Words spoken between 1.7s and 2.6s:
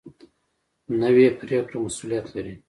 مسؤلیت لري